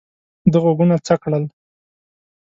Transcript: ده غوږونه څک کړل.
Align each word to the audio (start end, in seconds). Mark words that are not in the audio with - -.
ده 0.51 0.57
غوږونه 0.63 0.95
څک 1.07 1.19
کړل. 1.23 1.43